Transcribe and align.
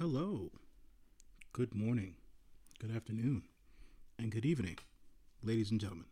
Hello, 0.00 0.50
good 1.52 1.74
morning, 1.74 2.14
good 2.78 2.90
afternoon, 2.90 3.42
and 4.18 4.32
good 4.32 4.46
evening, 4.46 4.78
ladies 5.42 5.70
and 5.70 5.78
gentlemen. 5.78 6.06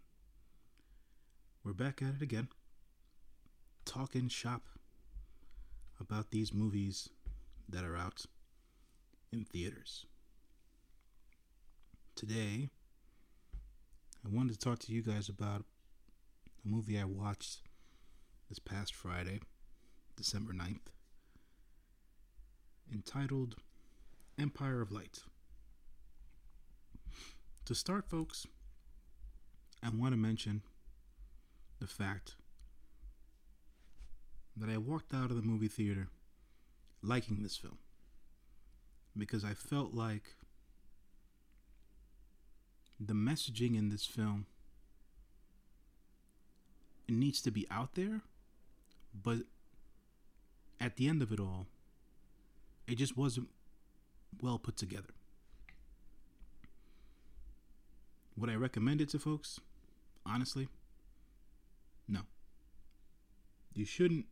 We're 1.64 1.72
back 1.72 2.02
at 2.02 2.16
it 2.16 2.20
again, 2.20 2.48
talking 3.86 4.28
shop 4.28 4.64
about 5.98 6.32
these 6.32 6.52
movies 6.52 7.08
that 7.66 7.82
are 7.82 7.96
out 7.96 8.26
in 9.32 9.46
theaters. 9.46 10.04
Today, 12.14 12.68
I 14.22 14.28
wanted 14.28 14.52
to 14.52 14.58
talk 14.58 14.80
to 14.80 14.92
you 14.92 15.00
guys 15.00 15.30
about 15.30 15.64
a 16.62 16.68
movie 16.68 17.00
I 17.00 17.04
watched 17.04 17.62
this 18.50 18.58
past 18.58 18.94
Friday, 18.94 19.40
December 20.14 20.52
9th, 20.52 20.92
entitled 22.92 23.54
Empire 24.38 24.80
of 24.80 24.92
Light. 24.92 25.18
To 27.64 27.74
start, 27.74 28.08
folks, 28.08 28.46
I 29.82 29.88
want 29.88 30.12
to 30.12 30.16
mention 30.16 30.62
the 31.80 31.88
fact 31.88 32.36
that 34.56 34.70
I 34.70 34.76
walked 34.78 35.12
out 35.12 35.30
of 35.30 35.36
the 35.36 35.42
movie 35.42 35.68
theater 35.68 36.08
liking 37.02 37.42
this 37.42 37.56
film 37.56 37.78
because 39.16 39.44
I 39.44 39.54
felt 39.54 39.92
like 39.92 40.36
the 43.00 43.14
messaging 43.14 43.76
in 43.76 43.88
this 43.88 44.04
film 44.04 44.46
it 47.06 47.14
needs 47.14 47.40
to 47.42 47.50
be 47.52 47.66
out 47.70 47.94
there 47.94 48.22
but 49.14 49.38
at 50.80 50.96
the 50.96 51.08
end 51.08 51.22
of 51.22 51.32
it 51.32 51.38
all 51.38 51.66
it 52.88 52.96
just 52.96 53.16
wasn't 53.16 53.48
well 54.40 54.58
put 54.58 54.76
together. 54.76 55.14
Would 58.36 58.50
i 58.50 58.54
recommend 58.54 59.00
it 59.00 59.08
to 59.10 59.18
folks? 59.18 59.60
Honestly 60.24 60.68
no. 62.06 62.20
You 63.74 63.84
shouldn't 63.84 64.26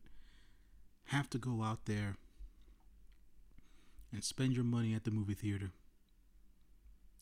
have 1.05 1.29
to 1.29 1.37
go 1.37 1.61
out 1.61 1.85
there 1.85 2.15
and 4.11 4.23
spend 4.23 4.53
your 4.53 4.63
money 4.63 4.93
at 4.93 5.03
the 5.03 5.11
movie 5.11 5.33
theater 5.33 5.71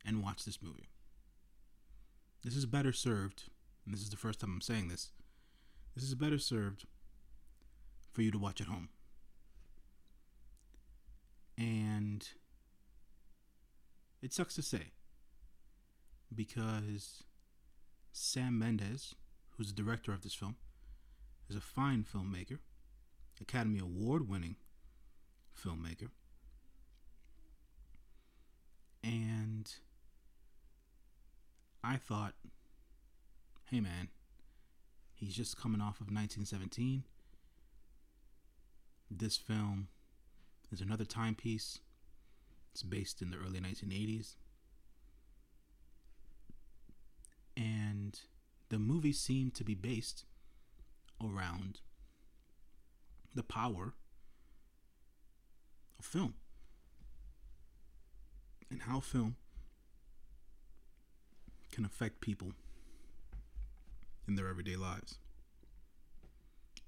and 0.06 0.24
watch 0.24 0.46
this 0.46 0.62
movie. 0.62 0.90
This 2.44 2.56
is 2.56 2.66
better 2.66 2.94
served 2.94 3.44
and 3.86 3.94
this 3.94 4.02
is 4.02 4.10
the 4.10 4.18
first 4.18 4.40
time 4.40 4.52
i'm 4.54 4.62
saying 4.62 4.88
this 4.88 5.12
this 5.96 6.04
is 6.04 6.16
better 6.16 6.40
served 6.40 6.86
for 8.12 8.22
you 8.22 8.32
to 8.32 8.38
watch 8.38 8.62
at 8.62 8.68
home. 8.68 8.90
And 11.58 12.28
it 14.26 14.34
sucks 14.34 14.56
to 14.56 14.62
say 14.62 14.92
because 16.34 17.24
Sam 18.12 18.60
Mendes, 18.60 19.16
who's 19.52 19.72
the 19.74 19.82
director 19.82 20.12
of 20.12 20.24
this 20.24 20.34
film, 20.34 20.56
is 21.50 21.56
a 21.56 21.62
fine 21.62 22.04
filmmaker, 22.04 22.60
Academy 23.40 23.80
Award 23.80 24.28
winning 24.28 24.56
filmmaker. 25.58 26.10
And 29.04 29.72
I 31.84 31.98
thought, 31.98 32.34
hey 33.70 33.80
man, 33.80 34.10
He's 35.16 35.34
just 35.34 35.60
coming 35.60 35.80
off 35.80 36.02
of 36.02 36.08
1917. 36.08 37.04
This 39.10 39.38
film 39.38 39.88
is 40.72 40.82
another 40.82 41.06
timepiece. 41.06 41.80
It's 42.76 42.84
based 42.84 43.22
in 43.22 43.32
the 43.32 43.38
early 43.38 43.62
1980s. 43.62 44.36
And 47.56 48.20
the 48.68 48.78
movie 48.78 49.14
seemed 49.14 49.54
to 49.54 49.64
be 49.64 49.76
based 49.76 50.26
around 51.24 51.80
the 53.34 53.44
power 53.44 53.94
of 55.98 56.04
film 56.04 56.34
and 58.70 58.82
how 58.82 59.00
film 59.00 59.38
can 61.72 61.86
affect 61.86 62.20
people 62.20 62.52
in 64.28 64.36
their 64.36 64.50
everyday 64.50 64.76
lives. 64.76 65.18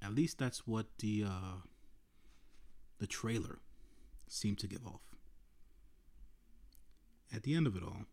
At 0.01 0.13
least 0.13 0.37
that's 0.37 0.67
what 0.67 0.87
the 0.99 1.23
uh, 1.25 1.61
the 2.99 3.07
trailer 3.07 3.59
seemed 4.27 4.59
to 4.59 4.67
give 4.67 4.85
off. 4.85 5.06
At 7.33 7.43
the 7.43 7.55
end 7.55 7.67
of 7.67 7.75
it 7.75 7.83
all, 7.83 8.05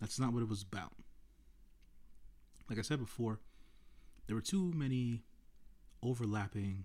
that's 0.00 0.18
not 0.18 0.32
what 0.32 0.42
it 0.42 0.48
was 0.48 0.62
about. 0.62 0.92
Like 2.68 2.78
I 2.78 2.82
said 2.82 2.98
before, 2.98 3.40
there 4.26 4.36
were 4.36 4.42
too 4.42 4.72
many 4.74 5.22
overlapping 6.02 6.84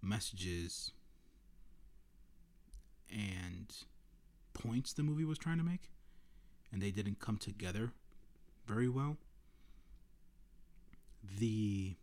messages 0.00 0.92
and 3.10 3.74
points 4.54 4.92
the 4.92 5.02
movie 5.02 5.24
was 5.24 5.38
trying 5.38 5.58
to 5.58 5.64
make, 5.64 5.90
and 6.70 6.80
they 6.80 6.90
didn't 6.90 7.18
come 7.18 7.36
together 7.36 7.92
very 8.66 8.88
well. 8.88 9.16
The 11.38 11.96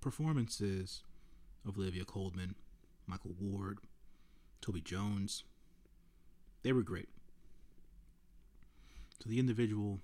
performances 0.00 1.02
of 1.66 1.78
Olivia 1.78 2.04
Colman, 2.04 2.54
Micheal 3.10 3.34
Ward, 3.40 3.78
Toby 4.60 4.80
Jones, 4.80 5.44
they 6.66 6.72
were 6.72 6.82
great. 6.82 7.08
So 9.22 9.30
the 9.30 9.38
individual 9.38 10.00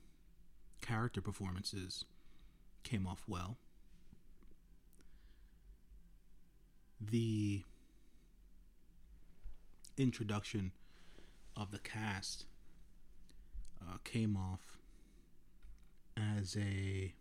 character 0.80 1.20
performances 1.20 2.04
came 2.84 3.04
off 3.04 3.24
well. 3.26 3.56
The 7.00 7.64
introduction 9.96 10.70
of 11.56 11.72
the 11.72 11.80
cast 11.80 12.44
uh, 13.80 13.96
came 14.04 14.36
off 14.36 14.78
as 16.16 16.56
a 16.56 17.12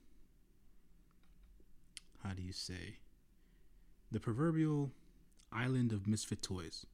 how 2.23 2.35
do 2.35 2.43
you 2.43 2.53
say 2.53 2.97
the 4.11 4.19
proverbial 4.19 4.91
island 5.51 5.91
of 5.91 6.05
misfit 6.05 6.43
toys. 6.43 6.85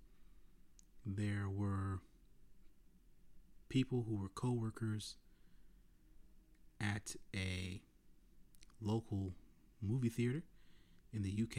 There 1.06 1.50
were 1.50 2.00
people 3.70 4.06
who 4.08 4.16
were 4.16 4.30
co-workers 4.30 5.16
at 6.80 7.16
a 7.36 7.82
local 8.82 9.34
movie 9.82 10.10
theater 10.10 10.44
in 11.14 11.24
the 11.24 11.30
UK 11.30 11.58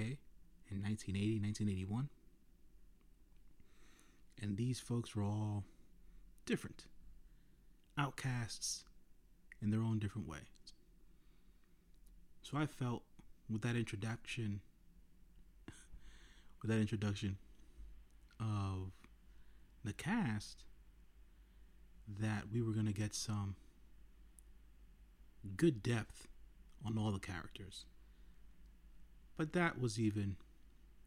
in 0.71 0.83
1980, 0.83 1.41
1981. 1.41 2.09
And 4.41 4.57
these 4.57 4.79
folks 4.79 5.17
were 5.17 5.25
all 5.25 5.65
different 6.47 6.87
outcasts 7.97 8.85
in 9.61 9.71
their 9.71 9.83
own 9.83 9.99
different 9.99 10.29
way. 10.29 10.39
So 12.43 12.57
I 12.57 12.67
felt 12.67 13.03
with 13.51 13.63
that 13.63 13.77
introduction, 13.77 14.61
with 16.63 16.71
that 16.71 16.79
introduction 16.79 17.37
of 18.41 18.93
the 19.85 19.93
cast, 19.93 20.65
that 22.21 22.45
we 22.53 22.63
were 22.63 22.73
going 22.73 22.87
to 22.87 22.93
get 22.93 23.15
some 23.15 23.57
good 25.57 25.83
depth 25.83 26.27
on 26.85 26.99
all 26.99 27.13
the 27.13 27.19
characters. 27.19 27.85
But 29.37 29.53
that 29.53 29.81
was 29.81 30.01
even 30.01 30.37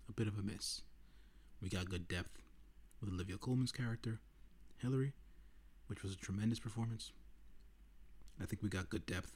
a 0.07 0.13
bit 0.13 0.28
of 0.28 0.38
a 0.38 0.41
miss. 0.41 0.81
We 1.61 1.69
got 1.69 1.90
good 1.90 2.08
depth 2.08 2.41
with 2.99 3.09
Olivia 3.09 3.37
Colman's 3.37 3.72
character, 3.72 4.20
Hillary, 4.78 5.14
which 5.87 6.03
was 6.03 6.14
a 6.14 6.17
tremendous 6.17 6.59
performance. 6.59 7.11
I 8.41 8.46
think 8.46 8.64
we 8.64 8.70
got 8.70 8.90
good 8.90 9.05
depth 9.05 9.34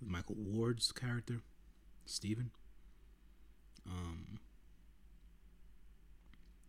with 0.00 0.10
Micheal 0.10 0.36
Ward's 0.36 0.92
character, 0.92 1.42
Stephen. 2.04 2.50
Um, 3.86 4.40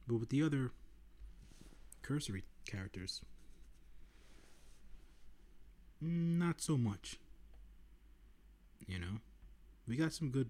but 0.07 0.15
with 0.19 0.29
the 0.29 0.43
other 0.43 0.71
cursory 2.01 2.43
characters, 2.65 3.21
not 6.01 6.61
so 6.61 6.77
much. 6.77 7.19
You 8.87 8.99
know, 8.99 9.19
we 9.87 9.95
got 9.95 10.11
some 10.11 10.29
good 10.29 10.49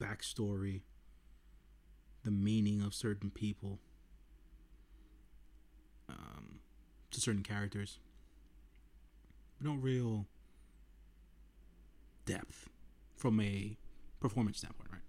backstory, 0.00 0.82
the 2.24 2.30
meaning 2.30 2.82
of 2.82 2.94
certain 2.94 3.30
people, 3.30 3.78
um, 6.08 6.60
to 7.10 7.20
certain 7.20 7.42
characters 7.42 7.98
no 9.60 9.74
real 9.74 10.26
depth 12.24 12.68
from 13.16 13.40
a 13.40 13.76
performance 14.20 14.58
standpoint, 14.58 14.90
right? 14.92 15.00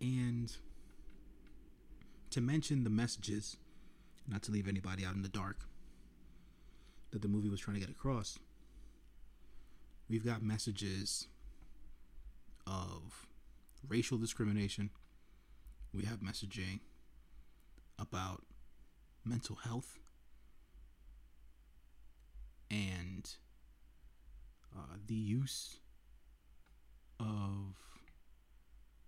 And 0.00 0.52
to 2.30 2.40
mention 2.40 2.84
the 2.84 2.90
messages, 2.90 3.56
not 4.28 4.42
to 4.42 4.52
leave 4.52 4.68
anybody 4.68 5.04
out 5.04 5.14
in 5.14 5.22
the 5.22 5.28
dark, 5.28 5.66
that 7.10 7.22
the 7.22 7.28
movie 7.28 7.48
was 7.48 7.60
trying 7.60 7.74
to 7.74 7.80
get 7.80 7.90
across, 7.90 8.38
we've 10.08 10.24
got 10.24 10.42
messages 10.42 11.28
of 12.66 13.26
racial 13.88 14.18
discrimination. 14.18 14.90
We 15.92 16.04
have 16.04 16.18
messaging 16.18 16.80
about 17.98 18.44
mental 19.24 19.56
health 19.56 19.98
and 22.70 23.30
uh, 24.76 24.96
the 25.06 25.14
use 25.14 25.78
of 27.18 27.76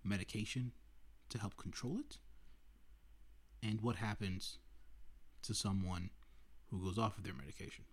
medication 0.03 0.71
to 1.29 1.37
help 1.37 1.57
control 1.57 1.99
it, 1.99 2.17
and 3.61 3.81
what 3.81 3.97
happens 3.97 4.57
to 5.43 5.53
someone 5.53 6.09
who 6.69 6.83
goes 6.83 6.97
off 6.97 7.17
of 7.17 7.23
their 7.23 7.33
medication. 7.33 7.85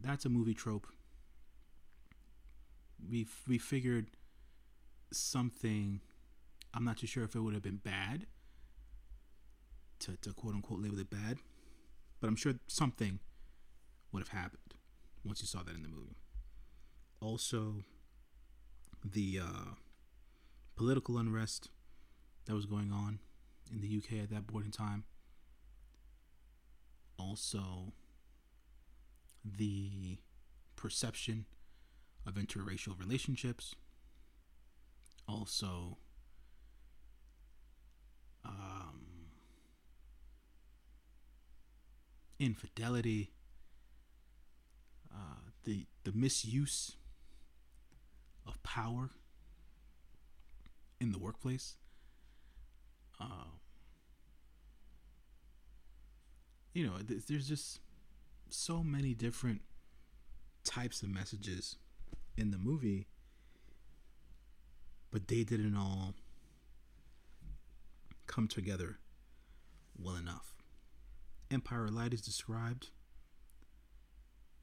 That's 0.00 0.24
a 0.24 0.28
movie 0.28 0.54
trope. 0.54 0.86
We 3.10 3.26
we 3.46 3.58
figured 3.58 4.10
something. 5.12 6.00
I'm 6.72 6.84
not 6.84 6.98
too 6.98 7.06
sure 7.06 7.24
if 7.24 7.34
it 7.34 7.40
would 7.40 7.54
have 7.54 7.62
been 7.62 7.76
bad 7.76 8.26
to, 10.00 10.16
to 10.22 10.32
quote 10.32 10.54
unquote 10.54 10.80
label 10.80 10.98
it 10.98 11.10
bad, 11.10 11.38
but 12.20 12.28
I'm 12.28 12.36
sure 12.36 12.54
something 12.66 13.20
would 14.12 14.20
have 14.20 14.28
happened 14.28 14.74
once 15.24 15.40
you 15.40 15.46
saw 15.46 15.62
that 15.62 15.74
in 15.74 15.82
the 15.82 15.88
movie. 15.88 16.16
Also, 17.20 17.84
the 19.04 19.40
uh, 19.40 19.74
political 20.76 21.16
unrest 21.18 21.70
that 22.46 22.54
was 22.54 22.66
going 22.66 22.92
on 22.92 23.18
in 23.72 23.80
the 23.80 23.96
UK 23.96 24.22
at 24.22 24.30
that 24.30 24.46
point 24.46 24.66
in 24.66 24.70
time. 24.70 25.04
Also, 27.18 27.92
the 29.44 30.18
perception 30.76 31.46
of 32.26 32.34
interracial 32.34 32.98
relationships. 32.98 33.74
Also, 35.26 35.98
um, 38.44 39.30
infidelity, 42.38 43.32
uh, 45.12 45.50
the 45.64 45.86
the 46.04 46.12
misuse 46.12 46.96
of 48.46 48.62
power 48.62 49.10
in 51.00 51.12
the 51.12 51.18
workplace. 51.18 51.76
Um, 53.20 53.60
you 56.74 56.84
know, 56.84 56.94
there's 56.98 57.48
just 57.48 57.78
so 58.50 58.82
many 58.82 59.14
different 59.14 59.62
types 60.64 61.02
of 61.02 61.08
messages 61.08 61.76
in 62.36 62.50
the 62.50 62.58
movie, 62.58 63.06
but 65.12 65.28
they 65.28 65.44
didn't 65.44 65.76
all 65.76 66.14
come 68.26 68.48
together 68.48 68.98
well 69.96 70.16
enough. 70.16 70.54
Empire 71.50 71.88
Light 71.88 72.12
is 72.12 72.20
described 72.20 72.88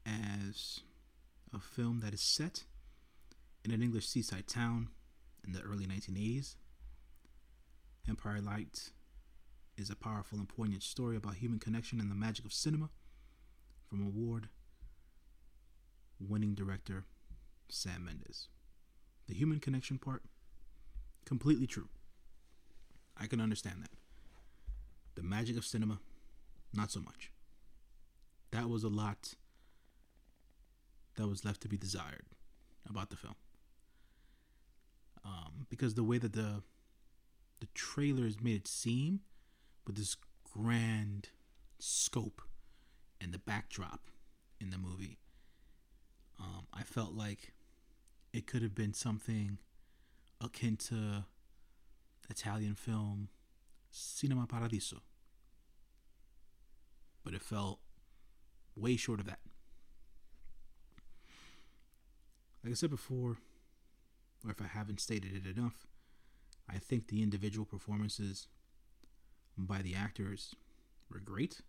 as 0.04 0.80
a 1.54 1.60
film 1.60 2.00
that 2.00 2.12
is 2.12 2.20
set 2.20 2.64
in 3.64 3.70
an 3.70 3.82
English 3.82 4.06
seaside 4.06 4.46
town 4.46 4.88
in 5.46 5.52
the 5.52 5.62
early 5.62 5.86
1980s. 5.86 6.56
Empire 8.06 8.40
Light 8.40 8.90
is 9.82 9.90
a 9.90 9.96
powerful 9.96 10.38
and 10.38 10.48
poignant 10.48 10.82
story 10.82 11.16
about 11.16 11.34
human 11.34 11.58
connection 11.58 12.00
and 12.00 12.10
the 12.10 12.14
magic 12.14 12.44
of 12.44 12.52
cinema 12.52 12.88
from 13.90 14.00
award 14.00 14.48
winning 16.20 16.54
director 16.54 17.04
Sam 17.68 18.04
Mendes. 18.04 18.48
The 19.26 19.34
human 19.34 19.58
connection 19.58 19.98
part, 19.98 20.22
completely 21.24 21.66
true. 21.66 21.88
I 23.18 23.26
can 23.26 23.40
understand 23.40 23.82
that. 23.82 23.90
The 25.16 25.22
magic 25.22 25.56
of 25.56 25.64
cinema, 25.64 25.98
not 26.72 26.92
so 26.92 27.00
much. 27.00 27.32
That 28.52 28.68
was 28.68 28.84
a 28.84 28.88
lot 28.88 29.34
that 31.16 31.26
was 31.26 31.44
left 31.44 31.60
to 31.62 31.68
be 31.68 31.76
desired 31.76 32.26
about 32.88 33.10
the 33.10 33.16
film. 33.16 33.34
Um, 35.24 35.66
because 35.68 35.94
the 35.94 36.04
way 36.04 36.18
that 36.18 36.32
the 36.32 36.62
the 37.60 37.68
trailers 37.74 38.40
made 38.40 38.56
it 38.56 38.66
seem 38.66 39.20
with 39.86 39.96
this 39.96 40.16
grand 40.52 41.30
scope 41.78 42.42
and 43.20 43.32
the 43.32 43.38
backdrop 43.38 44.10
in 44.60 44.70
the 44.70 44.78
movie, 44.78 45.18
um, 46.40 46.66
I 46.72 46.82
felt 46.82 47.14
like 47.14 47.52
it 48.32 48.46
could 48.46 48.62
have 48.62 48.74
been 48.74 48.94
something 48.94 49.58
akin 50.40 50.76
to 50.76 51.24
Italian 52.28 52.74
film 52.74 53.28
Cinema 53.90 54.46
Paradiso. 54.46 55.02
But 57.24 57.34
it 57.34 57.42
felt 57.42 57.78
way 58.74 58.96
short 58.96 59.20
of 59.20 59.26
that. 59.26 59.40
Like 62.64 62.72
I 62.72 62.74
said 62.74 62.90
before, 62.90 63.36
or 64.44 64.50
if 64.50 64.60
I 64.60 64.66
haven't 64.66 65.00
stated 65.00 65.46
it 65.46 65.56
enough, 65.58 65.86
I 66.68 66.78
think 66.78 67.08
the 67.08 67.22
individual 67.22 67.66
performances 67.66 68.48
by 69.56 69.82
the 69.82 69.94
actors 69.94 70.54
were 71.10 71.20
great. 71.20 71.60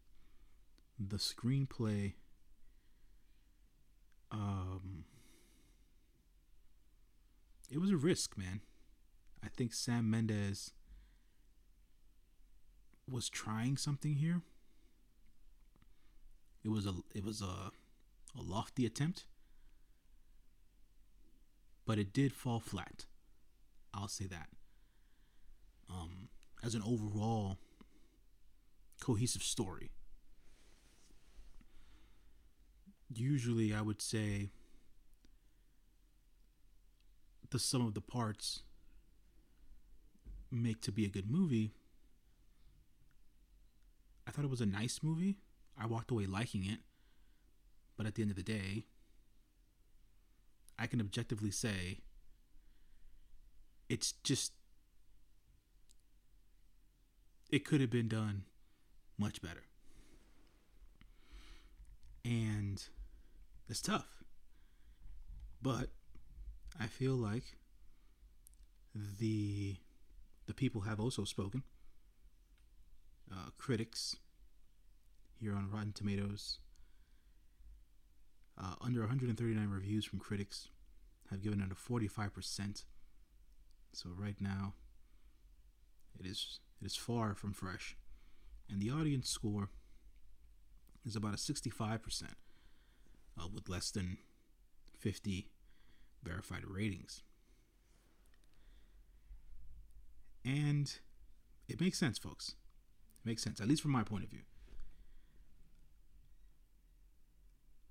The 0.99 1.17
screenplay 1.17 2.13
um 4.31 5.05
it 7.69 7.79
was 7.79 7.89
a 7.89 7.97
risk, 7.97 8.37
man. 8.37 8.61
I 9.43 9.47
think 9.47 9.73
Sam 9.73 10.09
Mendes 10.09 10.71
was 13.09 13.29
trying 13.29 13.77
something 13.77 14.15
here. 14.15 14.41
It 16.63 16.69
was 16.69 16.85
a 16.85 16.93
it 17.13 17.23
was 17.23 17.41
a 17.41 17.71
a 18.37 18.41
lofty 18.41 18.85
attempt, 18.85 19.25
but 21.85 21.99
it 21.99 22.13
did 22.13 22.33
fall 22.33 22.59
flat. 22.59 23.05
I'll 23.93 24.07
say 24.07 24.25
that. 24.25 24.49
Um, 25.89 26.29
as 26.63 26.73
an 26.73 26.81
overall 26.81 27.59
cohesive 29.03 29.43
story, 29.43 29.91
usually 33.13 33.73
I 33.73 33.81
would 33.81 34.01
say 34.01 34.49
the 37.49 37.59
sum 37.59 37.85
of 37.85 37.93
the 37.93 38.01
parts 38.01 38.61
make 40.49 40.81
to 40.81 40.91
be 40.91 41.05
a 41.05 41.09
good 41.09 41.29
movie. 41.29 41.73
I 44.25 44.31
thought 44.31 44.45
it 44.45 44.51
was 44.51 44.61
a 44.61 44.65
nice 44.65 45.01
movie. 45.03 45.37
I 45.77 45.85
walked 45.85 46.09
away 46.09 46.25
liking 46.25 46.65
it. 46.65 46.79
But 47.97 48.07
at 48.07 48.15
the 48.15 48.21
end 48.21 48.31
of 48.31 48.37
the 48.37 48.43
day, 48.43 48.85
I 50.79 50.87
can 50.87 51.01
objectively 51.01 51.51
say 51.51 51.99
it's 53.89 54.13
just 54.23 54.53
it 57.51 57.65
could 57.65 57.81
have 57.81 57.91
been 57.91 58.07
done 58.07 58.45
much 59.17 59.41
better. 59.41 59.63
And 62.25 62.81
it's 63.69 63.81
tough. 63.81 64.23
But 65.61 65.89
I 66.79 66.87
feel 66.87 67.13
like 67.15 67.57
the 68.95 69.77
the 70.45 70.53
people 70.53 70.81
have 70.81 70.99
also 70.99 71.23
spoken. 71.23 71.63
Uh, 73.31 73.49
critics 73.57 74.17
here 75.39 75.55
on 75.55 75.69
Rotten 75.71 75.93
Tomatoes 75.93 76.59
uh, 78.57 78.75
under 78.81 78.99
139 79.01 79.69
reviews 79.69 80.05
from 80.05 80.19
critics 80.19 80.67
have 81.29 81.41
given 81.41 81.61
it 81.61 81.71
a 81.71 81.75
45%. 81.75 82.85
So 83.93 84.09
right 84.17 84.39
now, 84.39 84.73
it 86.19 86.25
is 86.25 86.59
it 86.81 86.85
is 86.85 86.95
far 86.95 87.35
from 87.35 87.53
fresh, 87.53 87.95
and 88.73 88.81
the 88.81 88.89
audience 88.89 89.29
score 89.29 89.69
is 91.05 91.15
about 91.15 91.35
a 91.35 91.37
65%, 91.37 92.23
uh, 93.39 93.47
with 93.53 93.69
less 93.69 93.91
than 93.91 94.17
50 94.97 95.47
verified 96.23 96.63
ratings. 96.67 97.21
And 100.43 100.91
it 101.69 101.79
makes 101.79 101.99
sense, 101.99 102.17
folks. 102.17 102.55
It 103.23 103.27
makes 103.27 103.43
sense, 103.43 103.61
at 103.61 103.67
least 103.67 103.83
from 103.83 103.91
my 103.91 104.03
point 104.03 104.23
of 104.23 104.31
view. 104.31 104.41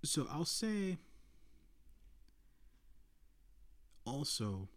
So 0.03 0.27
I'll 0.29 0.45
say 0.45 0.99
also 4.05 4.69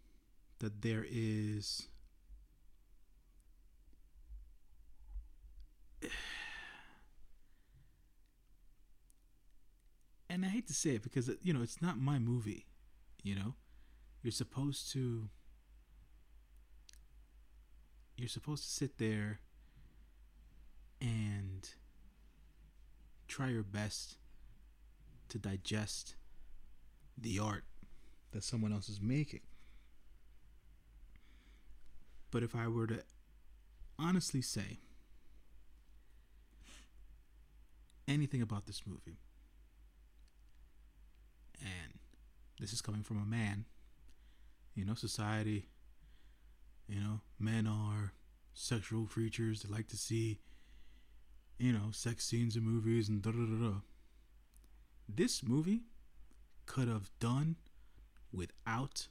that 0.60 0.84
there 0.84 1.04
is 1.10 1.88
and 10.30 10.44
I 10.44 10.50
hate 10.50 10.68
to 10.68 10.74
say 10.74 10.92
it 10.92 11.04
because 11.04 11.30
you 11.42 11.54
know 11.54 11.62
it's 11.62 11.82
not 11.82 11.98
my 11.98 12.20
movie. 12.20 12.66
You 13.24 13.36
know, 13.36 13.56
you're 14.22 14.32
supposed 14.32 14.92
to 14.94 15.30
you're 18.18 18.28
supposed 18.28 18.64
to 18.64 18.70
sit 18.70 18.98
there 18.98 19.40
and 21.02 21.70
try 23.28 23.50
your 23.50 23.64
best 23.64 24.18
to 25.30 25.38
digest 25.38 26.16
the 27.18 27.40
art 27.40 27.64
that 28.32 28.44
someone 28.44 28.72
else 28.72 28.90
is 28.90 29.02
making. 29.02 29.42
But 32.32 32.44
if 32.44 32.56
I 32.56 32.68
were 32.68 32.88
to 32.88 33.04
honestly 33.98 34.42
say 34.42 34.80
anything 38.08 38.42
about 38.42 38.66
this 38.66 38.84
movie, 38.86 39.20
and 41.62 42.00
this 42.60 42.74
is 42.74 42.82
coming 42.82 43.04
from 43.04 43.18
a 43.18 43.26
man, 43.26 43.66
you 44.76 44.86
know, 44.86 44.94
society, 44.94 45.68
you 46.88 47.00
know, 47.00 47.22
men 47.40 47.68
are 47.68 48.14
sexual 48.54 49.06
creatures 49.06 49.64
They 49.64 49.74
like 49.74 49.88
to 49.90 49.98
see, 49.98 50.40
you 51.58 51.72
know, 51.72 51.90
sex 51.92 52.26
scenes 52.26 52.56
in 52.56 52.64
movies 52.64 53.10
and 53.10 53.22
da 53.22 53.32
da 53.32 53.46
da 53.46 53.70
da. 53.70 53.76
This 55.08 55.44
movie 55.44 55.84
could 56.66 56.88
have 56.88 57.10
done 57.20 57.58
without 58.32 59.08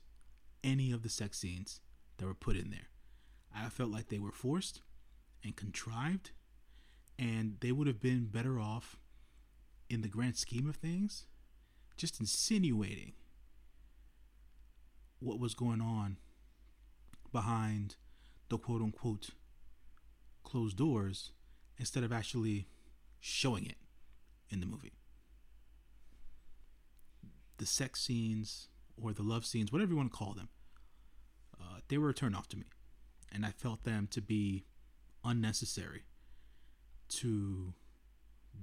any 0.62 0.92
of 0.92 1.02
the 1.02 1.08
sex 1.08 1.38
scenes 1.38 1.80
that 2.18 2.26
were 2.26 2.34
put 2.34 2.56
in 2.56 2.70
there. 2.70 2.88
I 3.54 3.68
felt 3.68 3.90
like 3.90 4.08
they 4.08 4.18
were 4.18 4.32
forced 4.32 4.80
and 5.44 5.54
contrived, 5.54 6.30
and 7.18 7.56
they 7.60 7.72
would 7.72 7.86
have 7.86 8.00
been 8.00 8.26
better 8.26 8.58
off 8.58 8.96
in 9.88 10.00
the 10.00 10.08
grand 10.08 10.36
scheme 10.36 10.68
of 10.68 10.76
things, 10.76 11.26
just 11.96 12.20
insinuating 12.20 13.12
what 15.20 15.38
was 15.38 15.54
going 15.54 15.80
on 15.80 16.18
behind 17.32 17.96
the 18.48 18.58
quote 18.58 18.82
unquote 18.82 19.30
closed 20.42 20.76
doors 20.76 21.32
instead 21.78 22.04
of 22.04 22.12
actually 22.12 22.66
showing 23.20 23.64
it 23.64 23.76
in 24.50 24.60
the 24.60 24.66
movie. 24.66 24.92
The 27.58 27.66
sex 27.66 28.00
scenes 28.00 28.68
or 29.00 29.12
the 29.12 29.22
love 29.22 29.46
scenes, 29.46 29.72
whatever 29.72 29.92
you 29.92 29.96
want 29.96 30.12
to 30.12 30.18
call 30.18 30.34
them, 30.34 30.48
uh, 31.60 31.78
they 31.88 31.98
were 31.98 32.10
a 32.10 32.14
turn 32.14 32.34
off 32.34 32.48
to 32.48 32.56
me 32.56 32.66
and 33.32 33.44
I 33.44 33.50
felt 33.50 33.84
them 33.84 34.08
to 34.12 34.20
be 34.20 34.64
unnecessary 35.24 36.02
to 37.08 37.74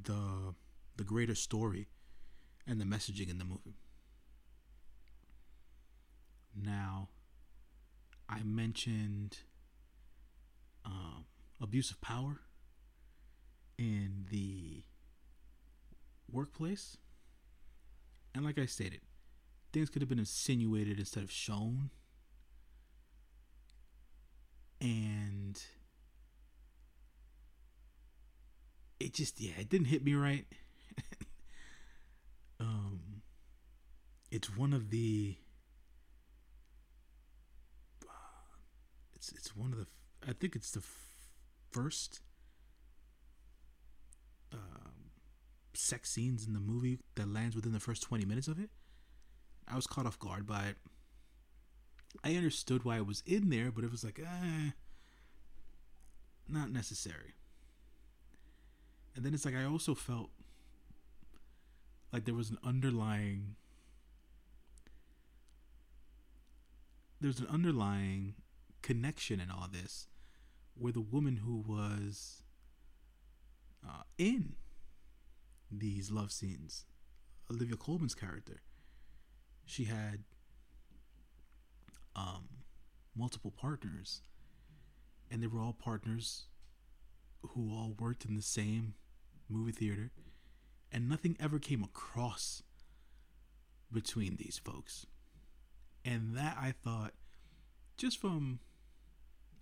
the 0.04 0.54
the 0.98 1.04
greater 1.04 1.36
story 1.36 1.88
and 2.68 2.80
the 2.80 2.86
messaging 2.86 3.30
in 3.30 3.38
the 3.38 3.46
movie. 3.46 3.78
Now, 6.56 7.10
I 8.30 8.44
mentioned 8.44 9.38
um, 10.86 11.26
abuse 11.62 11.92
of 11.92 12.02
power 12.02 12.42
in 13.78 14.26
the 14.30 14.84
workplace, 16.32 16.98
and 18.36 18.44
like 18.44 18.60
I 18.60 18.66
stated, 18.66 19.02
things 19.72 19.90
could 19.90 20.02
have 20.02 20.10
been 20.10 20.20
insinuated 20.20 21.00
instead 21.00 21.24
of 21.24 21.32
shown 21.32 21.90
and 24.82 25.62
it 29.02 29.14
just 29.14 29.40
yeah 29.40 29.54
it 29.60 29.70
didn't 29.70 29.88
hit 29.88 30.04
me 30.04 30.14
right. 30.14 30.46
Um 32.60 33.24
it's 34.30 34.56
one 34.56 34.72
of 34.72 34.92
the 34.92 35.36
it's 39.16 39.32
it's 39.34 39.56
one 39.56 39.72
of 39.74 39.80
the 39.80 39.88
i 40.28 40.32
think 40.34 40.56
it's 40.56 40.72
the 40.72 40.80
f- 40.80 41.32
first 41.72 42.22
um, 44.54 45.12
sex 45.74 46.10
scenes 46.12 46.46
in 46.46 46.54
the 46.54 46.60
movie 46.60 47.00
that 47.16 47.32
lands 47.32 47.56
within 47.56 47.72
the 47.72 47.80
first 47.80 48.04
20 48.04 48.26
minutes 48.26 48.48
of 48.48 48.60
it. 48.60 48.70
I 49.68 49.76
was 49.76 49.88
caught 49.88 50.06
off 50.06 50.20
guard 50.20 50.46
by 50.46 50.66
it. 50.66 50.76
I 52.24 52.36
understood 52.36 52.84
why 52.84 52.98
it 52.98 53.08
was 53.08 53.24
in 53.26 53.50
there, 53.50 53.72
but 53.72 53.84
it 53.86 53.92
was 53.92 54.04
like, 54.04 54.20
eh, 54.20 54.72
not 56.50 56.70
necessary. 56.72 57.36
And 59.16 59.26
then 59.26 59.34
it's 59.34 59.46
like 59.46 59.56
I 59.56 59.66
also 59.66 59.94
felt 59.94 60.30
like 62.12 62.26
there 62.26 62.36
was 62.36 62.50
an 62.50 62.58
underlying 62.64 63.56
there's 67.20 67.40
an 67.40 67.48
underlying 67.48 68.34
connection 68.82 69.40
in 69.40 69.52
all 69.52 69.68
this 69.72 70.08
where 70.76 70.92
the 70.92 71.02
woman 71.02 71.38
who 71.38 71.64
was 71.68 72.42
uh, 73.88 74.02
in 74.18 74.54
these 75.72 76.10
love 76.10 76.32
scenes. 76.32 76.86
Olivia 77.50 77.76
colman's 77.76 78.16
character 78.16 78.62
she 79.66 79.86
had 79.86 80.24
um, 82.16 82.48
multiple 83.16 83.52
partners, 83.52 84.22
and 85.30 85.42
they 85.42 85.48
were 85.48 85.62
all 85.62 85.74
partners 85.74 86.48
who 87.42 87.72
all 87.72 87.96
worked 87.98 88.26
in 88.26 88.36
the 88.36 88.42
same 88.42 88.94
movie 89.52 89.72
theater, 89.72 90.12
and 90.92 91.08
nothing 91.10 91.38
ever 91.40 91.60
came 91.60 91.84
across 91.84 92.64
between 93.92 94.38
these 94.38 94.60
folks. 94.64 95.06
And 96.04 96.36
that 96.36 96.58
I 96.60 96.72
thought, 96.72 97.14
just 97.98 98.20
from 98.20 98.60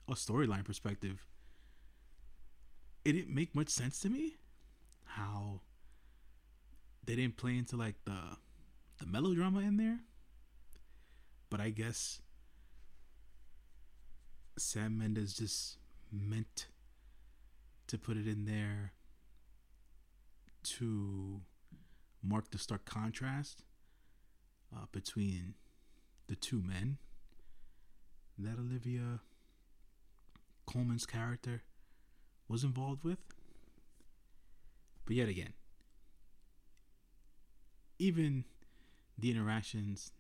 a 0.07 0.13
storyline 0.13 0.65
perspective, 0.65 1.27
it 3.03 3.13
didn't 3.13 3.33
make 3.33 3.55
much 3.55 3.69
sense 3.69 3.99
to 4.01 4.09
me 4.09 4.37
how 5.05 5.61
they 7.05 7.15
didn't 7.15 7.37
play 7.37 7.57
into 7.57 7.75
like 7.75 7.95
the 8.05 8.37
the 8.99 9.05
melodrama 9.05 9.59
in 9.59 9.77
there. 9.77 9.99
But 11.49 11.59
I 11.59 11.69
guess 11.69 12.21
Sam 14.57 14.97
Mendes 14.97 15.33
just 15.33 15.77
meant 16.11 16.67
to 17.87 17.97
put 17.97 18.17
it 18.17 18.27
in 18.27 18.45
there 18.45 18.93
to 20.63 21.41
mark 22.23 22.51
the 22.51 22.57
stark 22.57 22.85
contrast 22.85 23.63
uh, 24.75 24.85
between 24.91 25.55
the 26.27 26.35
two 26.35 26.61
men 26.61 26.97
that 28.37 28.57
Olivia 28.59 29.19
Colman's 30.65 31.05
character 31.05 31.63
was 32.47 32.63
involved 32.63 33.03
with. 33.03 33.19
But 35.05 35.15
yet 35.15 35.27
again, 35.27 35.53
even 37.97 38.45
the 39.17 39.31
interactions, 39.31 40.11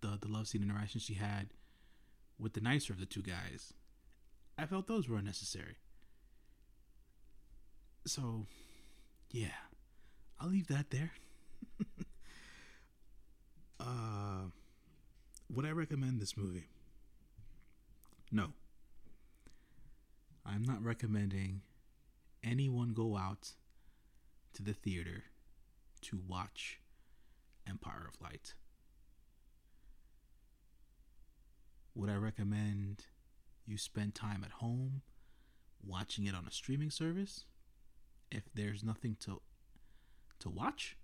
the 0.00 0.18
the 0.20 0.28
love 0.28 0.48
scene 0.48 0.62
interactions 0.62 1.02
she 1.02 1.14
had 1.14 1.48
with 2.38 2.52
the 2.52 2.60
nicer 2.60 2.92
of 2.92 3.00
the 3.00 3.06
two 3.06 3.22
guys, 3.22 3.72
I 4.58 4.66
felt 4.66 4.86
those 4.86 5.08
were 5.08 5.18
unnecessary. 5.18 5.76
So, 8.06 8.46
yeah, 9.30 9.48
I'll 10.40 10.48
leave 10.48 10.66
that 10.68 10.90
there. 10.90 11.12
uh, 13.80 14.48
would 15.52 15.64
I 15.64 15.70
recommend 15.70 16.20
this 16.20 16.36
movie? 16.36 16.68
No. 18.30 18.48
I'm 20.44 20.62
not 20.62 20.82
recommending 20.82 21.62
anyone 22.44 22.92
go 22.92 23.16
out 23.16 23.52
to 24.54 24.62
the 24.62 24.74
theater 24.74 25.24
to 26.02 26.20
watch 26.28 26.80
Empire 27.68 28.08
of 28.08 28.20
Light. 28.20 28.54
Would 31.94 32.10
I 32.10 32.16
recommend 32.16 33.06
you 33.64 33.78
spend 33.78 34.14
time 34.14 34.44
at 34.44 34.52
home 34.52 35.02
watching 35.84 36.26
it 36.26 36.34
on 36.34 36.46
a 36.46 36.52
streaming 36.52 36.90
service 36.90 37.44
if 38.30 38.44
there's 38.54 38.84
nothing 38.84 39.16
to 39.20 39.40
to 40.40 40.48
watch? 40.48 40.96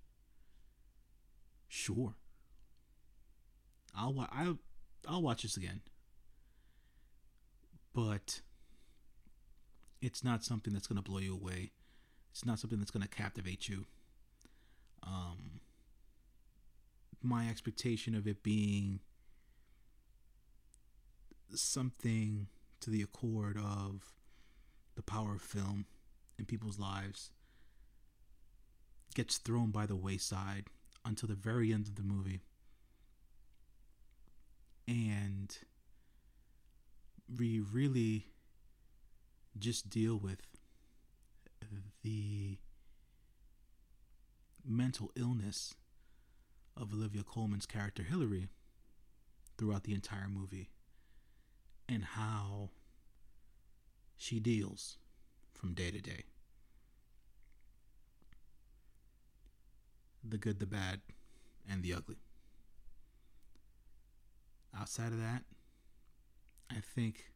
Sure. 1.68 2.14
I'll 3.96 4.28
i'll, 4.32 4.58
I'll 5.08 5.22
watch 5.22 5.42
this 5.42 5.56
again. 5.56 5.80
But 7.94 8.40
it's 10.00 10.24
not 10.24 10.44
something 10.44 10.72
that's 10.72 10.86
going 10.86 11.02
to 11.02 11.02
blow 11.02 11.18
you 11.18 11.34
away. 11.34 11.72
It's 12.30 12.44
not 12.44 12.58
something 12.58 12.78
that's 12.78 12.90
going 12.90 13.02
to 13.02 13.08
captivate 13.08 13.68
you. 13.68 13.86
Um 15.02 15.60
my 17.22 17.48
expectation 17.48 18.14
of 18.14 18.26
it 18.26 18.42
being 18.42 18.98
something 21.54 22.48
to 22.80 22.90
the 22.90 23.02
accord 23.02 23.56
of 23.56 24.12
the 24.96 25.02
power 25.02 25.34
of 25.34 25.42
film 25.42 25.86
in 26.38 26.44
people's 26.44 26.78
lives 26.78 27.30
gets 29.14 29.38
thrown 29.38 29.70
by 29.70 29.86
the 29.86 29.96
wayside 29.96 30.66
until 31.04 31.28
the 31.28 31.34
very 31.34 31.72
end 31.72 31.86
of 31.86 31.96
the 31.96 32.02
movie. 32.02 32.40
And 34.88 35.56
we 37.38 37.60
really 37.60 38.26
just 39.58 39.90
deal 39.90 40.16
with 40.16 40.40
the 42.02 42.58
mental 44.64 45.10
illness 45.16 45.74
of 46.76 46.92
Olivia 46.92 47.22
Colman's 47.22 47.66
character 47.66 48.02
Hillary 48.02 48.48
throughout 49.58 49.84
the 49.84 49.94
entire 49.94 50.28
movie 50.28 50.70
and 51.88 52.04
how 52.04 52.70
she 54.16 54.40
deals 54.40 54.96
from 55.52 55.74
day 55.74 55.90
to 55.90 56.00
day. 56.00 56.24
The 60.32 60.38
good, 60.38 60.60
the 60.60 60.66
bad, 60.66 61.02
and 61.70 61.82
the 61.82 61.92
ugly. 61.92 62.16
Outside 64.74 65.12
of 65.12 65.18
that, 65.18 65.42
I 66.70 66.80
think, 66.80 67.26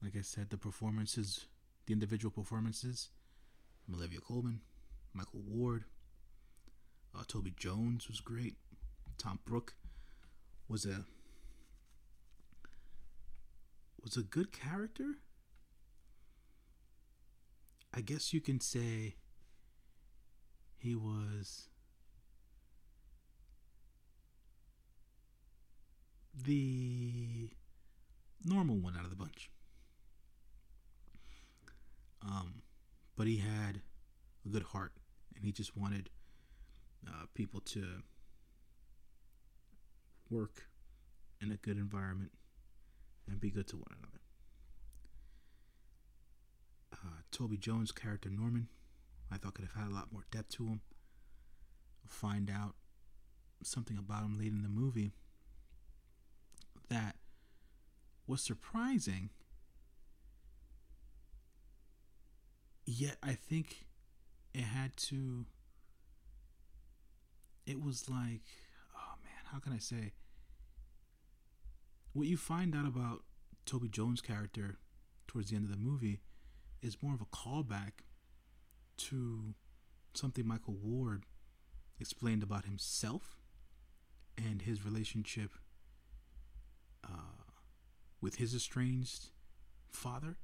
like 0.00 0.14
I 0.16 0.20
said, 0.20 0.50
the 0.50 0.56
performances, 0.56 1.46
the 1.86 1.92
individual 1.92 2.30
performances 2.30 3.10
Olivia 3.92 4.20
Colman, 4.20 4.60
Micheal 5.12 5.42
Ward, 5.44 5.86
uh, 7.18 7.24
Toby 7.26 7.52
Jones 7.56 8.06
was 8.06 8.20
great. 8.20 8.54
Tom 9.18 9.40
Brooke 9.44 9.74
was 10.68 10.86
a 10.86 11.04
was 14.00 14.16
a 14.16 14.22
good 14.22 14.52
character. 14.52 15.16
I 17.92 18.02
guess 18.02 18.32
you 18.32 18.40
can 18.40 18.60
say 18.60 19.16
he 20.84 20.94
was 20.94 21.70
the 26.44 27.48
normal 28.44 28.76
one 28.76 28.94
out 28.94 29.04
of 29.04 29.10
the 29.10 29.16
bunch. 29.16 29.50
Um, 32.22 32.62
but 33.16 33.26
he 33.26 33.38
had 33.38 33.80
a 34.44 34.48
good 34.50 34.62
heart, 34.62 34.92
and 35.34 35.42
he 35.42 35.52
just 35.52 35.74
wanted 35.74 36.10
uh, 37.08 37.24
people 37.32 37.60
to 37.60 37.86
work 40.28 40.64
in 41.40 41.50
a 41.50 41.56
good 41.56 41.78
environment 41.78 42.32
and 43.26 43.40
be 43.40 43.48
good 43.48 43.68
to 43.68 43.76
one 43.76 43.96
another. 43.98 44.20
Uh, 46.92 47.22
Toby 47.30 47.56
Jones' 47.56 47.90
character 47.90 48.28
Norman, 48.28 48.68
I 49.34 49.36
thought 49.38 49.54
could 49.54 49.64
have 49.64 49.82
had 49.82 49.90
a 49.90 49.94
lot 49.94 50.12
more 50.12 50.24
depth 50.30 50.50
to 50.56 50.66
him. 50.66 50.80
Find 52.06 52.48
out 52.48 52.76
something 53.62 53.98
about 53.98 54.22
him 54.22 54.38
late 54.38 54.52
in 54.52 54.62
the 54.62 54.68
movie 54.68 55.12
that 56.88 57.16
was 58.26 58.42
surprising. 58.42 59.30
Yet 62.86 63.16
I 63.22 63.32
think 63.32 63.86
it 64.52 64.62
had 64.62 64.96
to. 65.08 65.46
It 67.66 67.82
was 67.82 68.08
like, 68.08 68.42
oh 68.94 69.14
man, 69.24 69.42
how 69.50 69.58
can 69.58 69.72
I 69.72 69.78
say? 69.78 70.12
What 72.12 72.28
you 72.28 72.36
find 72.36 72.76
out 72.76 72.86
about 72.86 73.24
Toby 73.66 73.88
Jones' 73.88 74.20
character 74.20 74.78
towards 75.26 75.50
the 75.50 75.56
end 75.56 75.64
of 75.64 75.70
the 75.70 75.76
movie 75.76 76.20
is 76.82 77.02
more 77.02 77.14
of 77.14 77.22
a 77.22 77.24
callback 77.24 78.04
to 78.96 79.54
something 80.14 80.44
Micheal 80.44 80.78
Ward 80.80 81.24
explained 82.00 82.42
about 82.42 82.64
himself 82.64 83.36
and 84.36 84.62
his 84.62 84.84
relationship 84.84 85.50
uh, 87.04 87.52
with 88.20 88.36
his 88.36 88.54
estranged 88.54 89.30
father 89.90 90.36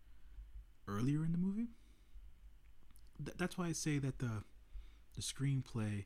earlier 0.86 1.24
in 1.24 1.32
the 1.32 1.38
movie. 1.38 1.68
Th- 3.24 3.36
that's 3.36 3.58
why 3.58 3.66
I 3.66 3.72
say 3.72 3.98
that 3.98 4.18
the 4.18 4.44
the 5.16 5.22
screenplay 5.22 6.04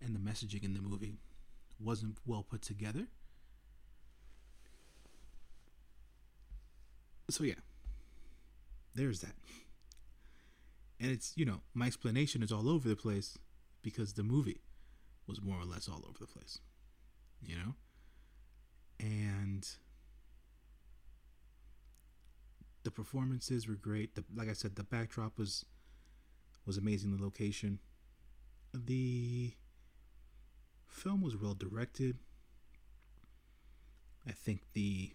and 0.00 0.14
the 0.14 0.18
messaging 0.18 0.64
in 0.64 0.72
the 0.72 0.80
movie 0.80 1.18
wasn't 1.78 2.16
well 2.24 2.42
put 2.42 2.62
together. 2.62 3.06
So 7.28 7.44
yeah, 7.44 7.54
there's 8.94 9.20
that. 9.20 9.34
And 11.00 11.10
it's, 11.10 11.32
you 11.34 11.46
know, 11.46 11.60
my 11.72 11.86
explanation 11.86 12.42
is 12.42 12.52
all 12.52 12.68
over 12.68 12.88
the 12.88 12.96
place 12.96 13.38
because 13.82 14.12
the 14.12 14.22
movie 14.22 14.60
was 15.26 15.40
more 15.40 15.58
or 15.58 15.64
less 15.64 15.88
all 15.88 16.04
over 16.06 16.18
the 16.18 16.26
place. 16.26 16.58
You 17.40 17.56
know? 17.56 17.74
And 19.00 19.66
the 22.82 22.90
performances 22.90 23.66
were 23.66 23.74
great. 23.74 24.14
The, 24.14 24.24
like 24.34 24.48
I 24.48 24.52
said, 24.52 24.76
the 24.76 24.84
backdrop 24.84 25.38
was 25.38 25.64
was 26.66 26.76
amazing. 26.76 27.16
The 27.16 27.22
location, 27.22 27.78
the 28.74 29.54
film 30.86 31.22
was 31.22 31.36
well 31.36 31.54
directed. 31.54 32.18
I 34.26 34.32
think 34.32 34.60
the 34.74 35.14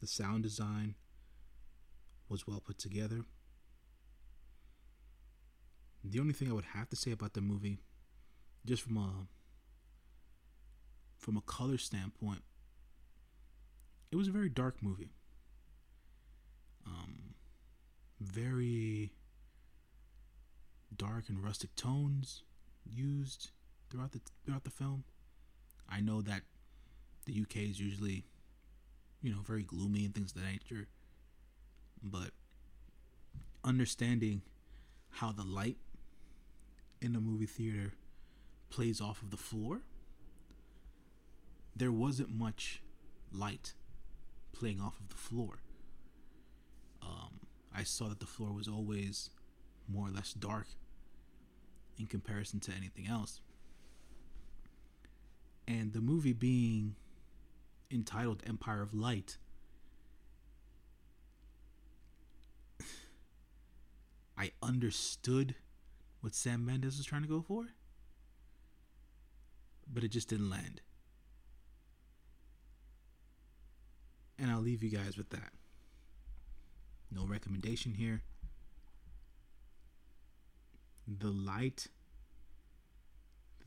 the 0.00 0.06
sound 0.06 0.42
design 0.42 0.94
was 2.28 2.46
well 2.46 2.60
put 2.60 2.78
together. 2.78 3.24
The 6.04 6.18
only 6.18 6.32
thing 6.32 6.48
I 6.50 6.54
would 6.54 6.64
have 6.74 6.88
to 6.90 6.96
say 6.96 7.10
about 7.10 7.34
the 7.34 7.40
movie, 7.40 7.80
just 8.64 8.82
from 8.82 8.96
a 8.96 9.26
from 11.18 11.36
a 11.36 11.42
color 11.42 11.76
standpoint, 11.76 12.42
it 14.10 14.16
was 14.16 14.28
a 14.28 14.32
very 14.32 14.48
dark 14.48 14.82
movie. 14.82 15.12
Um, 16.86 17.34
very 18.18 19.12
dark 20.96 21.28
and 21.28 21.42
rustic 21.44 21.74
tones 21.76 22.42
used 22.84 23.50
throughout 23.90 24.12
the 24.12 24.20
throughout 24.44 24.64
the 24.64 24.70
film. 24.70 25.04
I 25.88 26.00
know 26.00 26.22
that 26.22 26.42
the 27.26 27.40
UK 27.40 27.56
is 27.56 27.78
usually, 27.78 28.24
you 29.22 29.30
know, 29.30 29.40
very 29.46 29.62
gloomy 29.62 30.04
and 30.04 30.14
things 30.14 30.32
of 30.32 30.42
that 30.42 30.50
nature, 30.50 30.88
but 32.02 32.30
understanding 33.62 34.42
how 35.10 35.32
the 35.32 35.44
light 35.44 35.76
in 37.00 37.16
a 37.16 37.20
movie 37.20 37.46
theater 37.46 37.92
plays 38.68 39.00
off 39.00 39.22
of 39.22 39.30
the 39.30 39.36
floor, 39.36 39.80
there 41.74 41.92
wasn't 41.92 42.30
much 42.30 42.82
light 43.32 43.74
playing 44.52 44.80
off 44.80 44.98
of 45.00 45.08
the 45.08 45.16
floor. 45.16 45.60
Um, 47.02 47.40
I 47.74 47.84
saw 47.84 48.08
that 48.08 48.20
the 48.20 48.26
floor 48.26 48.52
was 48.52 48.68
always 48.68 49.30
more 49.88 50.08
or 50.08 50.10
less 50.10 50.32
dark 50.32 50.66
in 51.98 52.06
comparison 52.06 52.60
to 52.60 52.72
anything 52.72 53.06
else. 53.06 53.40
And 55.66 55.92
the 55.92 56.00
movie 56.00 56.32
being 56.32 56.96
entitled 57.90 58.42
Empire 58.46 58.82
of 58.82 58.92
Light, 58.92 59.36
I 64.38 64.52
understood 64.62 65.54
what 66.20 66.34
Sam 66.34 66.64
Mendes 66.64 66.96
was 66.98 67.06
trying 67.06 67.22
to 67.22 67.28
go 67.28 67.40
for, 67.40 67.68
but 69.92 70.04
it 70.04 70.08
just 70.08 70.28
didn't 70.28 70.50
land. 70.50 70.80
And 74.38 74.50
I'll 74.50 74.60
leave 74.60 74.82
you 74.82 74.90
guys 74.90 75.16
with 75.16 75.30
that. 75.30 75.52
No 77.10 77.26
recommendation 77.26 77.94
here. 77.94 78.22
The 81.06 81.30
light 81.30 81.88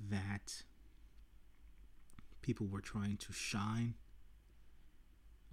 that 0.10 0.63
people 2.42 2.68
were 2.68 2.82
trying 2.82 3.18
to 3.18 3.34
shine 3.34 3.96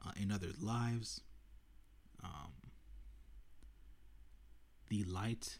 uh, 0.04 0.12
in 0.20 0.30
other 0.30 0.48
lives. 0.60 1.22
Um, 2.22 2.52
the 4.88 5.04
light 5.04 5.58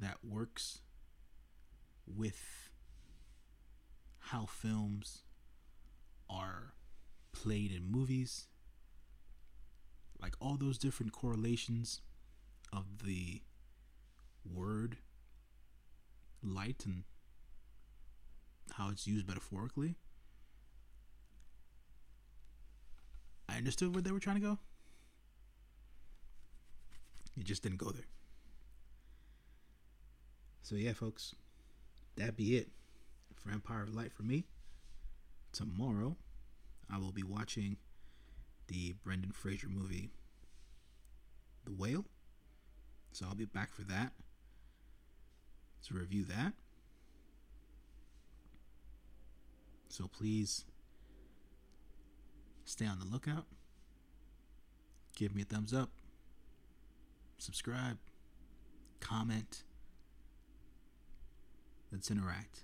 that 0.00 0.18
works 0.22 0.80
with 2.06 2.70
how 4.18 4.46
films 4.46 5.22
are 6.28 6.74
played 7.32 7.72
in 7.72 7.90
movies. 7.90 8.48
Like 10.20 10.34
all 10.40 10.56
those 10.56 10.78
different 10.78 11.12
correlations 11.12 12.00
of 12.72 13.04
the 13.04 13.42
word 14.44 14.98
light 16.42 16.82
and 16.84 17.04
how 18.72 18.90
it's 18.90 19.06
used 19.06 19.28
metaphorically. 19.28 19.96
I 23.48 23.56
understood 23.56 23.94
where 23.94 24.02
they 24.02 24.10
were 24.10 24.20
trying 24.20 24.36
to 24.36 24.42
go. 24.42 24.58
It 27.38 27.44
just 27.44 27.62
didn't 27.62 27.78
go 27.78 27.90
there. 27.90 28.06
So 30.66 30.74
yeah, 30.74 30.94
folks, 30.94 31.36
that 32.16 32.36
be 32.36 32.56
it 32.56 32.66
for 33.36 33.52
Empire 33.52 33.84
of 33.84 33.94
Light 33.94 34.12
for 34.12 34.24
me. 34.24 34.46
Tomorrow, 35.52 36.16
I 36.92 36.98
will 36.98 37.12
be 37.12 37.22
watching 37.22 37.76
the 38.66 38.96
Brendan 39.04 39.30
Fraser 39.30 39.68
movie, 39.68 40.10
The 41.64 41.72
Whale. 41.72 42.04
So 43.12 43.26
I'll 43.26 43.36
be 43.36 43.44
back 43.44 43.72
for 43.72 43.82
that 43.82 44.10
to 45.86 45.94
review 45.94 46.24
that. 46.24 46.52
So 49.88 50.08
please 50.08 50.64
stay 52.64 52.86
on 52.86 52.98
the 52.98 53.06
lookout. 53.06 53.44
Give 55.14 55.32
me 55.32 55.42
a 55.42 55.44
thumbs 55.44 55.72
up. 55.72 55.90
Subscribe. 57.38 57.98
Comment. 58.98 59.62
Let's 61.92 62.10
interact. 62.10 62.60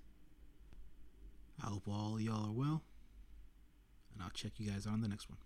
I 1.63 1.67
hope 1.67 1.89
all 1.89 2.21
y'all 2.21 2.47
are 2.51 2.53
well. 2.53 2.83
And 4.13 4.23
I'll 4.23 4.31
check 4.31 4.53
you 4.59 4.71
guys 4.71 4.87
on 4.87 5.01
the 5.01 5.09
next 5.09 5.29
one. 5.31 5.39